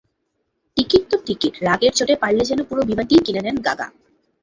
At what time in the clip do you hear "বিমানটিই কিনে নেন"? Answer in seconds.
2.89-3.57